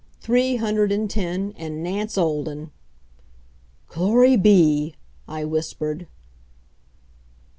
[0.19, 2.71] Three hundred and ten, and Nance Olden!
[3.87, 4.95] "Glory be!"
[5.27, 6.07] I whispered.